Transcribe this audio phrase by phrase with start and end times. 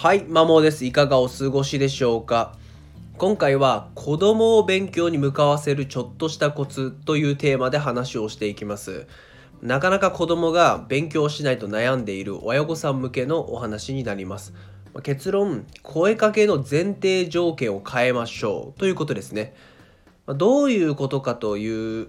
[0.00, 0.84] はい、マモです。
[0.84, 2.54] いかがお過ごしでしょうか？
[3.16, 9.08] 今回は子供を勉強に向かわせるちょっとしたコツというテーマで話をしていきます。
[9.60, 14.54] なかなか子供が勉強しないと悩んでいる親御さん向けのお話になります。
[15.02, 19.52] 結論、声かけの前提条件を変えましょうということですね。
[20.28, 22.06] どういうことかという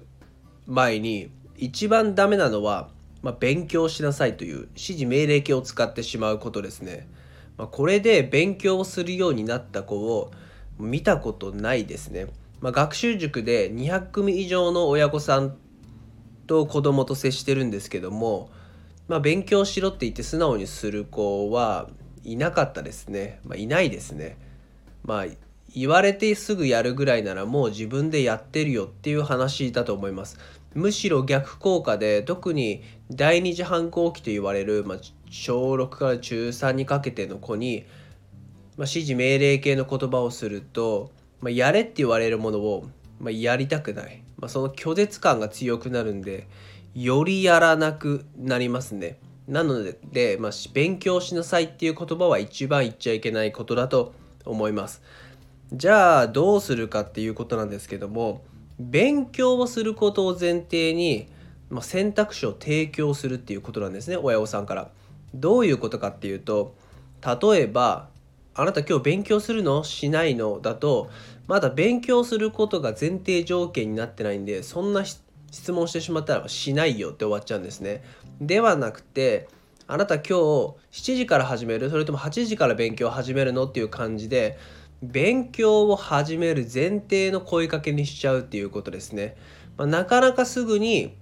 [0.67, 2.89] 前に一番ダメなのは、
[3.23, 7.07] まあ、勉強しなさいという指示命令形を使ってしまうことですね。
[7.59, 10.31] まあ、これで勉強をするようになった子を
[10.79, 12.27] 見たことないですね。
[12.61, 15.57] まあ、学習塾で200組以上の親御さん
[16.47, 18.49] と子供と接してるんですけども、
[19.09, 21.89] まあ、勉強しろって言って素直にする子は
[22.23, 23.41] いなかったですね。
[23.43, 24.37] まあ、いないですね。
[25.03, 25.25] まあ
[25.75, 30.39] 言われてすぐやるぐらいならもう自分でやってるよっていう話だと思います。
[30.73, 34.97] むしろ逆効果で特に第二次反抗期と言われる、まあ、
[35.29, 37.85] 小6から中3にかけての子に、
[38.77, 46.47] まあ、指示命令系の言葉をすると、まあ、やれって言われるものを、まあ、やりたくない、まあ、その拒絶感が強くなるんで
[46.95, 49.19] よりやらなくなりますね。
[49.47, 54.13] なので、まあ、勉強しなさいっていう言葉は一番言っちゃいけないことだと
[54.45, 55.01] 思います。
[55.73, 58.43] じゃあどうするかっていうことなんですけども
[58.79, 61.27] 勉強をすることを前提に、
[61.69, 64.89] まあ、選択肢を提供するっていうことなんですね親御さんから。
[65.33, 66.75] どういうことかっていうと
[67.23, 68.09] 例えば
[68.55, 69.83] 「あなた今日勉強するの？
[69.83, 71.09] しないの?」だと
[71.47, 78.03] まだ勉強することが前提条件になってないんでそんな質問してしまったらしないよって終わっちゃうんですね。
[78.39, 79.47] ではなくて
[79.87, 81.89] あなた今日7時から始める？
[81.89, 83.65] それとも8時から勉強始めるの？
[83.65, 84.57] っていう感じで
[85.01, 89.35] 勉強を始める前提の声かけにしちゃうっていうことですね。
[89.77, 91.15] まあ、なかなかすぐに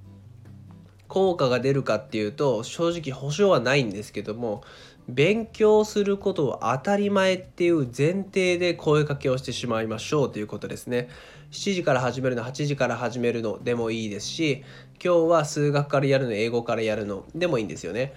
[1.08, 4.64] 効果が出るかっていうと正直保証はないんですけども
[5.08, 11.08] 勉強することを当たり前っていう前提で声かけをしてしまいましょうということですね。
[11.52, 14.66] 7時から始めるの8時から始めるのでもいいですし
[15.02, 18.14] 今日は数学からやるの英語からやるのでもいいんですよね。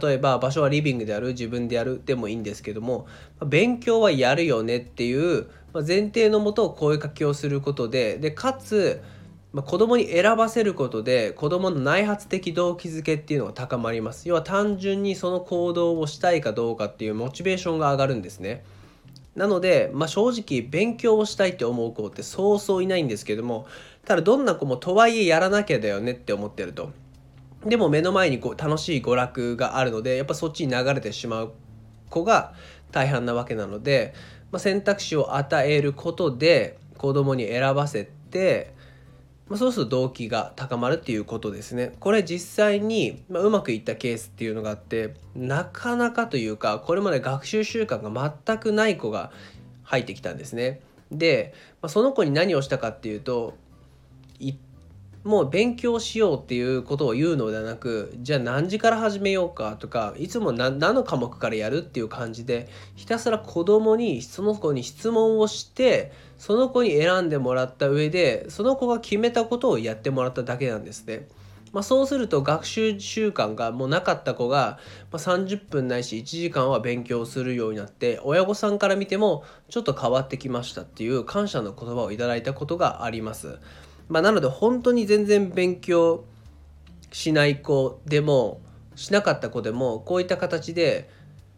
[0.00, 3.06] 例えば場所はリビングである自分でやるでもいいんですけども
[3.46, 9.02] 勉強はやるよねっていう前提のもと声かけをすることででかつ
[9.52, 14.28] まあ子供に選ばせることで子供の内発的動機づけっていうのが高まります。
[14.28, 18.64] 要は単純にその行動をしたいかどうかっていうモチベーションが上がるんですね。
[19.34, 23.66] なので、まあ、正直勉強をしたいって思う子ってそうそういないんですけども
[24.04, 26.90] ただどんな子もとはいえやらなきゃだよねって思ってると。
[27.64, 31.52] でも目の前にこう楽しい娯楽があるのでやっぱそっちに流れてしまう
[32.10, 32.54] 子が
[32.90, 34.14] 大半なわけなので、
[34.50, 38.71] まあ、選択肢を与えることで子供に選ばせて、
[39.52, 41.92] まあ、そうすると動機が高まるっていうことですね。
[42.00, 49.30] これ実際に、まあ、うまくいったケースっていうのがあってなかなかというかこれまで学習習慣が全くない子が
[49.82, 50.80] 入ってきたんですね。
[51.10, 51.52] で、
[51.82, 53.52] まあ、その子に何をしたかっていうと
[54.38, 54.56] 一
[55.24, 71.28] もう勉強しようっていうことを言うのではなくじゃあ何時から始めようかとかいつも何の科目からやるっていう感じでひたすら子供にその子に質問をしてその子に選んでもらった上でその子が決めたことをやってもらっただけなんですね。
[71.72, 74.78] まあ、そうすると学習習慣がもうなかった子が、
[75.10, 83.58] ま30分ないし1時間は勉強するようになって親御さんから見てもちょっと変わってきましたっていう感謝の言葉をいただいたことがあります。
[84.12, 86.26] まあ、なので本当に全然勉強
[87.12, 88.60] しない子でも
[88.94, 91.08] しなかった子でもこういった形で、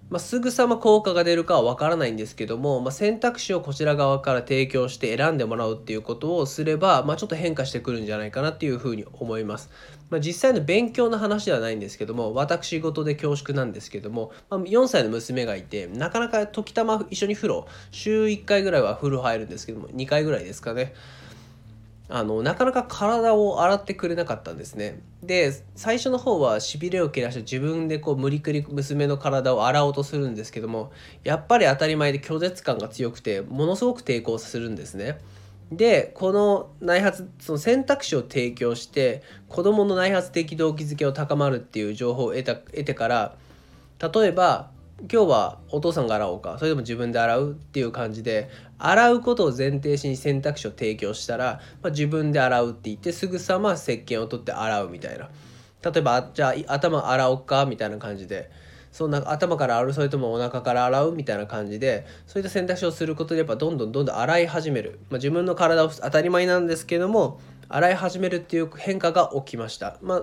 [0.08, 9.68] まあ、すぐさま効果が出るかは分からないんですけども、まあ、選択肢をこちら側から提供して選んでもらうっていうことをすれば、まあ、ちょっと変化してくるんじゃないかなっていうふうに思います。
[10.10, 20.94] ま、実際の勉強の話ではないんですけども私事で恐縮なんですけども、ま、4歳の娘がいてなかなか時たま一緒に風呂週1回ぐらいは風呂入るんですけども2回ぐらいですかね。
[22.08, 25.00] あのなかなか体を洗ってくれなかったんですね。
[25.22, 30.92] で最初の方はしびれを切らして自分でこう無理くり娘の体を洗おうとするんですけども
[31.22, 35.18] やっぱり当たり前で拒絶感が強くてものすごく抵抗するんですね。
[35.72, 43.36] でこの内発その選択肢を提供して子どもの内発的動機づけを高まるっていう情報を得た得てから
[43.98, 48.48] 例えば今日はお父さんが洗おうかそれとも自分で洗うっていう感じで
[48.78, 55.30] 洗うことを前提しに選択肢を提供したら、まあ、自分で洗うって言ってすぐさま石鹸を取って洗うみたいな
[55.82, 58.50] 例えばじゃあ頭洗おうかみたいな感じで
[58.92, 69.96] そんな頭から洗うそれともお腹から洗うみたいな感じでそういった選択肢をすることでやっぱどんどんどんどん洗い始める、まあ、自分の体を当たり前なんですけども洗い始めるっていう変化が起きました。
[70.00, 70.22] まあ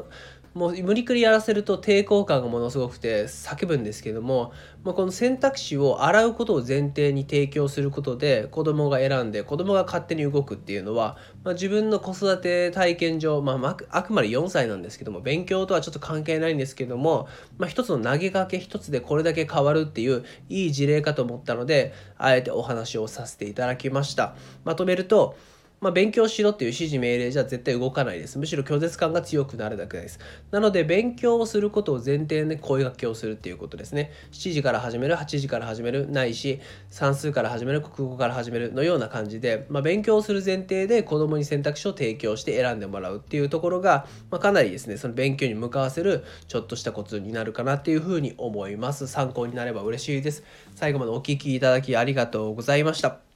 [0.53, 4.51] もう無理くりやらせると抵抗感がものすごくて叫ぶんですけども、
[4.83, 24.35] まあ、この選択肢を洗うことを前提に提供することで子供が選んで子供が勝手に動くっていうのは、まあ、自分の子育て体験上、まあ、あくまで4歳なんですけども勉強とはちょっと関係ないんですけども、まあ、一つの投げかけ一つでこれだけ変わるっていういい事例かと思ったのであえてお話をさせていただきました。
[24.65, 25.35] まとめると
[25.81, 28.37] まあ、勉強しろっていう指示命令じゃ絶対動かないです。
[28.37, 30.19] むしろ拒絶感が強くなるだけです。
[30.51, 34.11] なので、勉強をすることを前提で声掛けをするっていうことですね。
[34.31, 36.59] 7時から始める、8時から始める、ないし、
[36.91, 49.07] 算数から始める、国語から始めるのような感じで、まあ、勉強をする前提で子供に選択肢を提供して選んでもらうっていうところが、まあ、かなりですね、その勉強に向かわせるちょっとしたコツになるかなっていうふうに思います。
[49.07, 50.43] 参考になれば嬉しいです。
[50.75, 53.30] 最後までお聴きいただきありがとうございました。